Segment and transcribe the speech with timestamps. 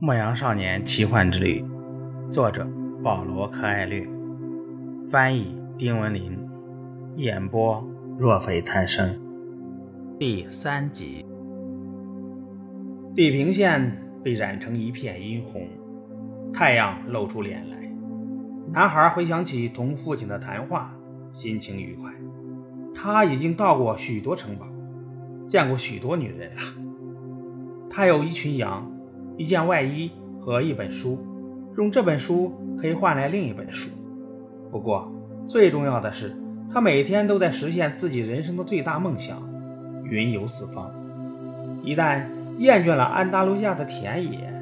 [0.00, 1.64] 牧羊少年奇幻之旅，
[2.30, 2.64] 作者
[3.02, 4.08] 保罗·柯艾略，
[5.10, 6.38] 翻译丁文林，
[7.16, 7.84] 演播
[8.16, 9.20] 若非贪生。
[10.16, 11.26] 第三集，
[13.12, 15.66] 地平线被染成一片殷红，
[16.52, 17.76] 太阳露出脸来。
[18.70, 20.94] 男孩回想起同父亲的谈话，
[21.32, 22.12] 心情愉快。
[22.94, 24.68] 他已经到过许多城堡，
[25.48, 26.62] 见过许多女人了。
[27.90, 28.88] 他有一群羊。
[29.38, 30.10] 一件外衣
[30.40, 31.16] 和一本书，
[31.76, 33.88] 用这本书可以换来另一本书。
[34.68, 35.10] 不过，
[35.48, 36.36] 最重要的是，
[36.68, 39.40] 他每天都在实现自己人生的最大梦想——
[40.02, 40.92] 云游四方。
[41.84, 42.26] 一旦
[42.58, 44.52] 厌倦了安达卢西亚的田野，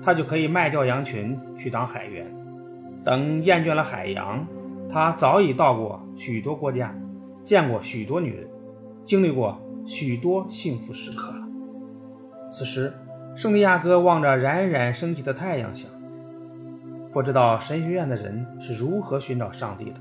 [0.00, 2.32] 他就可以卖掉羊群去当海员。
[3.04, 4.46] 等厌倦了海洋，
[4.88, 6.94] 他早已到过许多国家，
[7.44, 8.48] 见过许多女人，
[9.02, 11.42] 经历过许多幸福时刻了。
[12.52, 12.92] 此时。
[13.34, 15.90] 圣地亚哥望着冉冉升起的太阳，想：
[17.12, 19.94] 不知道神学院的人是如何寻找上帝的。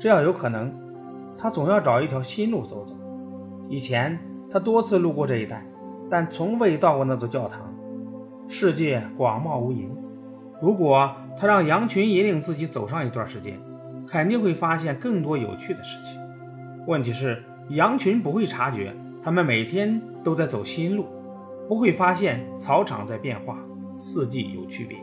[0.00, 0.72] 只要有可能，
[1.38, 2.94] 他总要找一条新路走走。
[3.68, 4.18] 以前
[4.50, 5.64] 他多次路过这一带，
[6.10, 7.72] 但从未到过那座教堂。
[8.48, 9.88] 世界广袤无垠，
[10.60, 13.58] 如果他让羊群引领自己走上一段时间，
[14.08, 16.20] 肯定会发现更多有趣的事情。
[16.86, 18.92] 问题是，羊群不会察觉，
[19.22, 21.06] 他们每天都在走新路。
[21.68, 23.58] 不会发现草场在变化，
[23.98, 24.98] 四季有区别，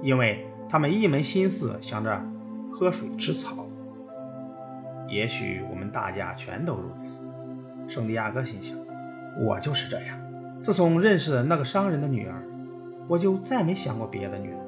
[0.00, 2.24] 因为他们一门心思想着
[2.70, 3.66] 喝水吃草。
[5.08, 7.26] 也许我们大家全都如此，
[7.86, 8.78] 圣地亚哥心想。
[9.40, 10.18] 我就是这样。
[10.60, 12.42] 自从认识了那个商人的女儿，
[13.08, 14.58] 我就再没想过别的女人。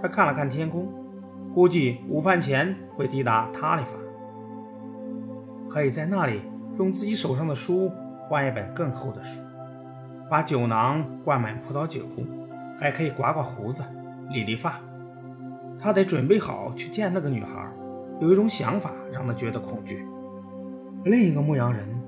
[0.00, 0.88] 他看了看天空，
[1.54, 3.92] 估计午饭前会抵达塔里法，
[5.68, 6.42] 可以在那里
[6.78, 7.90] 用自己手上的书
[8.28, 9.40] 换一本更厚的书。
[10.30, 12.04] 把酒囊灌满葡萄酒，
[12.78, 13.82] 还可以刮刮胡子、
[14.30, 14.80] 理理发。
[15.76, 17.68] 他得准备好去见那个女孩。
[18.20, 20.06] 有一种想法让他觉得恐惧：
[21.04, 22.00] 另一个牧羊人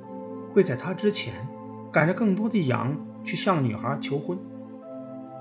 [0.53, 1.35] 会在他之前
[1.91, 4.39] 赶着更多的羊去向女孩求婚。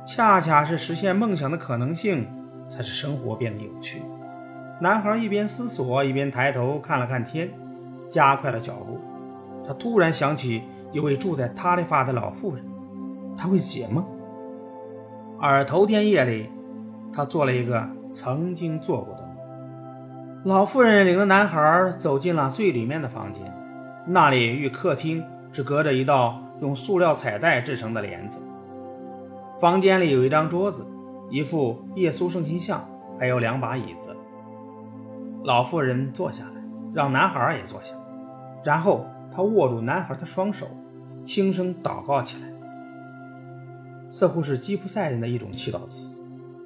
[0.04, 2.26] 恰恰是实现梦想的可能性，
[2.68, 4.02] 才使生活变得有趣。
[4.80, 7.52] 男孩一边思索，一边抬头看了看天，
[8.08, 9.00] 加快了脚步。
[9.68, 12.66] 他突然想起一位住在塔里法的老妇人。
[13.42, 14.06] 他会写吗，
[15.40, 16.48] 而头天夜里，
[17.12, 19.30] 他做了一个曾经做过的梦。
[20.46, 23.52] 老妇人领着男孩走进了最里面的房间，
[24.06, 28.40] 那里与客厅只隔着一道用塑料彩带制成的帘子。
[29.60, 30.86] 房间里有一张桌子，
[31.32, 32.88] 一副耶稣圣心像，
[33.18, 34.16] 还有两把椅子。
[35.44, 36.62] 老妇人坐下来，
[36.94, 37.96] 让男孩也坐下，
[38.64, 40.68] 然后她握住男孩的双手，
[41.26, 42.51] 轻声祷告起来。
[44.12, 46.22] 似乎是吉普赛人的一种祈祷词。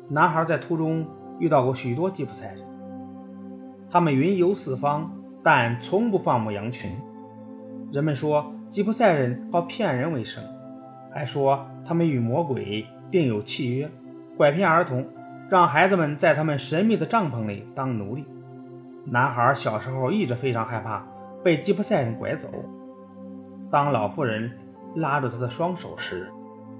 [0.10, 1.08] 男孩在途中
[1.40, 2.66] 遇到过许多吉普赛人，
[3.90, 5.10] 他们云游四方，
[5.42, 6.92] 但从不放牧羊群。
[7.92, 10.44] 人们说吉普赛人靠骗人为生，
[11.14, 13.90] 还说他们与魔鬼订有契约，
[14.36, 15.08] 拐骗儿童，
[15.48, 18.26] 让孩子们在他们神秘的帐篷里当奴隶。
[19.06, 21.06] 男孩小时候一直非常害怕
[21.44, 22.50] 被吉普赛人拐走。
[23.70, 24.52] 当老妇人
[24.96, 26.32] 拉着他的双手时，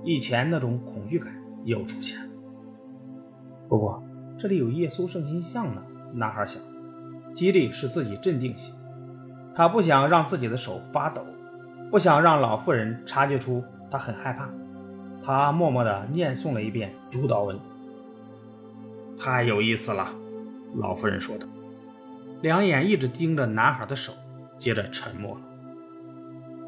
[0.04, 1.34] 以前那种恐惧感
[1.64, 2.30] 又出现了。
[3.68, 4.04] 不过
[4.38, 5.84] 这里有耶稣圣心像呢，
[6.14, 6.62] 男孩想，
[7.34, 8.72] 激励使自己镇定些。
[9.56, 11.26] 他不想让自己的手发抖，
[11.90, 14.50] 不想让老妇人察觉出他很害怕。
[15.24, 17.58] 他默默地念诵了一遍主祷文。
[19.18, 20.10] 太有意思了，
[20.76, 21.48] 老妇人说的，
[22.42, 24.14] 两眼一直盯着男孩的手，
[24.60, 25.42] 接着沉默了。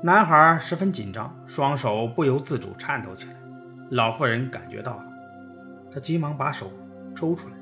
[0.03, 3.35] 男孩十分紧张，双手不由自主颤抖起来。
[3.89, 5.05] 老妇人感觉到了，
[5.91, 6.71] 她急忙把手
[7.15, 7.55] 抽出来。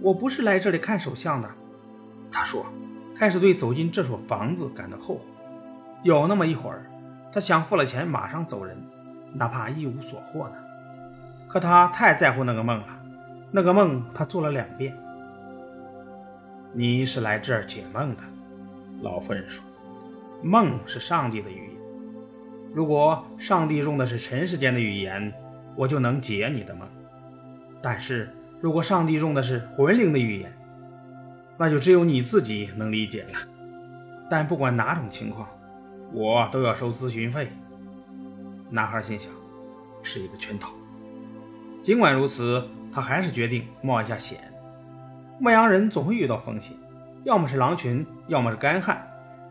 [0.00, 1.50] 我不是来这里看手相的，
[2.30, 2.64] 她说，
[3.16, 5.22] 开始对走进这所房子感到后悔。
[6.04, 6.86] 有那么一会儿，
[7.32, 8.80] 她想付了钱马上走人，
[9.32, 10.54] 哪怕一无所获呢。
[11.48, 12.86] 可她太在乎那个梦了，
[13.50, 14.96] 那个梦她做了两遍。
[16.72, 18.22] 你是来这儿解梦的，
[19.02, 19.64] 老妇人说。
[20.42, 21.76] 梦是上帝的语言。
[22.72, 25.32] 如果上帝用的是尘世间的语言，
[25.74, 26.86] 我就能解你的梦；
[27.80, 30.52] 但是如果上帝用的是魂灵的语言，
[31.56, 33.38] 那就只有你自己能理解了。
[34.28, 35.48] 但不管哪种情况，
[36.12, 37.48] 我都要收咨询费。
[38.68, 39.32] 男孩心想，
[40.02, 40.72] 是一个圈套。
[41.80, 44.38] 尽管如此，他还是决定冒一下险。
[45.38, 46.76] 牧羊人总会遇到风险，
[47.24, 49.06] 要么是狼群，要么是干旱。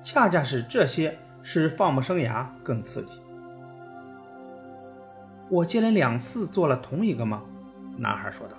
[0.06, 3.19] 恰恰是这些使放牧生涯更刺激。
[5.50, 7.42] 我接连两次做了同一个梦。
[7.98, 8.54] 男孩说道：“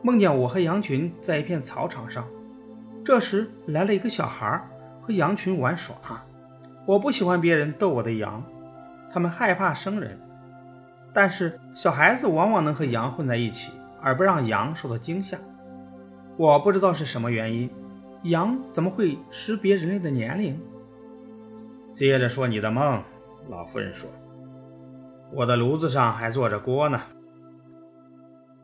[0.00, 2.24] 梦见我和羊群在一片草场上，
[3.04, 4.64] 这时来了一个小孩
[5.02, 5.96] 和羊群玩耍。
[6.86, 8.40] 我不喜欢别人逗我的羊，
[9.12, 10.16] 他们害怕生人。
[11.12, 15.36] 但是小孩子往往能和羊混在一起，而不让羊受到惊吓。
[16.36, 17.68] 我不知道是什么原因，
[18.24, 20.60] 羊怎么会识别人类的年龄？”
[21.96, 23.02] 接着说你的梦，
[23.48, 24.10] 老妇人说
[25.32, 27.00] ：“我的炉子上还做着锅呢。”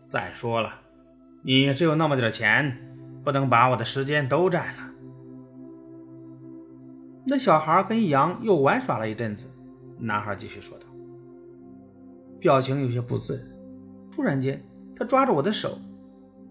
[0.08, 0.74] 再说了，
[1.42, 2.76] 你只有那么点钱，
[3.22, 4.90] 不能把我的时间都占了。
[7.24, 9.48] 那小孩跟羊又玩耍了一阵子，
[9.98, 10.86] 男孩继续说道，
[12.40, 13.46] 表情有些不自然。
[14.10, 14.60] 突然间，
[14.96, 15.78] 他抓着我的手，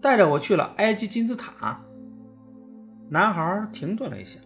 [0.00, 1.78] 带着我去了埃及金字塔。
[3.12, 4.38] 男孩停顿了一下，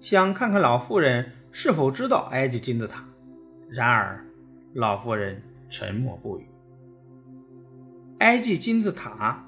[0.00, 3.04] 想看看老妇人是否知道埃及金字塔。
[3.68, 4.24] 然而，
[4.72, 6.48] 老妇人沉默不语。
[8.20, 9.44] 埃及金字塔。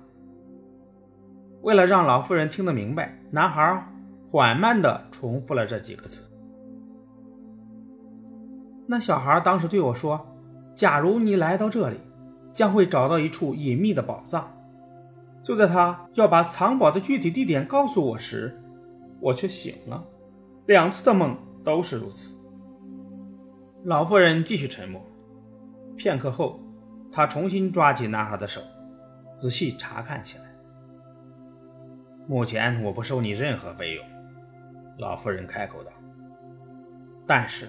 [1.63, 3.83] 为了让老妇人听得明白，男孩
[4.29, 6.31] 缓慢地重复了这几个字。
[8.87, 10.37] 那小孩当时对我说
[10.77, 11.97] ：“假如你来到这里，
[12.53, 14.53] 将会找到一处隐秘的宝藏。”
[15.43, 18.61] 就在他要把藏宝的具体地点告诉我时，
[19.21, 20.05] 我却醒了。
[20.67, 22.37] 两次的梦都是如此。
[23.85, 25.05] 老妇人继续沉默，
[25.97, 26.61] 片刻后。
[27.13, 28.61] 他重新抓起男孩的手，
[29.35, 30.45] 仔细查看起来。
[32.29, 34.05] 目前我不收你任何费用，
[34.97, 35.91] 老妇人开口道。
[37.27, 37.67] 但是，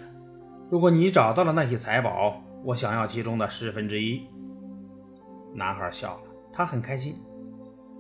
[0.70, 4.28] 如果你找到了那些财宝，我想要其中的十分之一。
[5.56, 7.20] 男孩笑了，他很开心。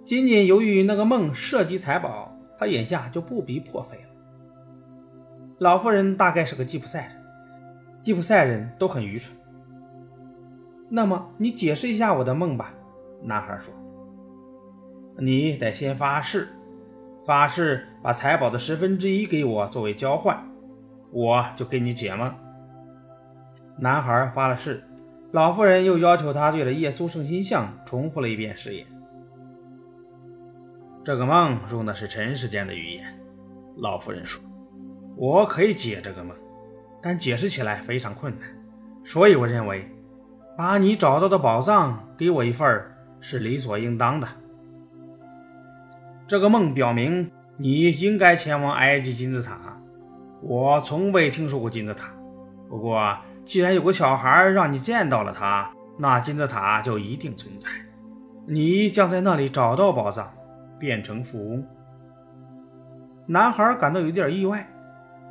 [0.04, 4.10] 仅仅由于那个梦涉及财宝，他眼下就不必破费了。
[5.60, 7.24] 老妇人大概是个吉普赛人，
[8.02, 9.38] 吉普赛人都很愚蠢。
[10.90, 12.74] 那么你解释一下我的梦吧，
[13.24, 13.74] 男孩说。
[15.18, 16.50] 你得先发誓，
[17.26, 20.44] 发誓把财宝的十分之一给我作为交换，
[21.12, 22.34] 我就给你解梦。
[23.78, 24.84] 男孩发了誓，
[25.32, 28.86] 老妇人又要求他对着耶稣圣心像重复了一遍誓言。
[31.04, 33.20] 这个梦用的是尘世间的语言，
[33.78, 34.42] 老夫人说，
[35.16, 36.36] 我可以解这个梦，
[37.02, 38.48] 但解释起来非常困难，
[39.04, 39.90] 所以我认为。
[40.58, 42.86] 把你找到的宝藏给我一份
[43.20, 44.28] 是理所应当的。
[46.28, 49.82] 这个梦表明你应该前往埃及金字塔。
[50.42, 52.14] 我从未听说过金字塔，
[52.70, 57.68] 不过既然有个小孩让你见到了它，那金字塔就一定存在。
[58.46, 60.32] 你将在那里找到宝藏，
[60.82, 61.64] 变成富翁。
[63.28, 64.68] 男孩感到有点意外，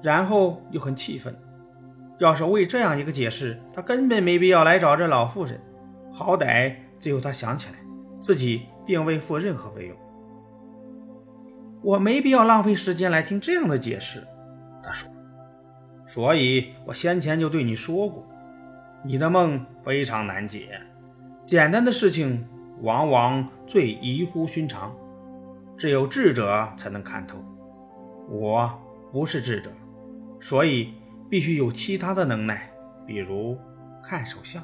[0.00, 1.36] 然后又很气愤。
[2.18, 5.60] 要是为这样一个解释，他根本没必要来找这老妇人。
[6.12, 7.78] 好歹最后他想起来，
[8.20, 9.96] 自己并未付任何费用。
[11.82, 14.22] 我没必要浪费时间来听这样的解释，
[14.82, 15.10] 他说。
[16.06, 18.26] 所以我先前就对你说过，
[19.02, 20.80] 你的梦非常难解，
[21.46, 22.46] 简单的事情
[22.82, 24.94] 往往最异乎寻常，
[25.80, 27.42] 只有智者才能看透。
[28.28, 28.70] 我
[29.10, 29.70] 不是智者，
[30.38, 30.94] 所以。
[31.30, 32.68] 必须有其他的能耐，
[33.06, 33.56] 比如
[34.02, 34.60] 看手相。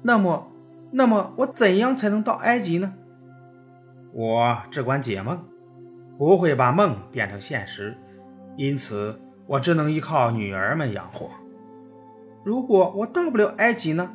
[0.00, 0.48] 那么，
[0.92, 2.94] 那么我怎样才能到埃及呢？
[4.12, 5.44] 我只管解梦，
[6.16, 7.98] 不会把梦变成现实，
[8.56, 11.28] 因此我只能依靠女儿们养活。
[12.44, 14.14] 如果我到不了埃及呢？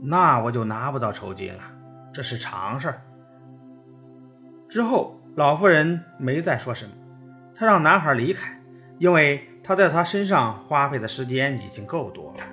[0.00, 1.62] 那我就拿不到酬金了，
[2.12, 3.02] 这是常事儿。
[4.74, 6.90] 之后，老妇人没再说什么，
[7.54, 8.60] 她让男孩离开，
[8.98, 9.48] 因为。
[9.66, 12.44] 她在他身上花费的时间已经够多了。